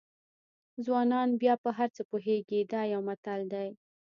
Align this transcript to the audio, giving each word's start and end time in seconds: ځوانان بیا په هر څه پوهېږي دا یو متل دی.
ځوانان 0.85 1.29
بیا 1.41 1.53
په 1.63 1.69
هر 1.77 1.89
څه 1.95 2.01
پوهېږي 2.09 2.59
دا 2.71 2.81
یو 2.93 3.01
متل 3.07 3.41
دی. 3.53 3.67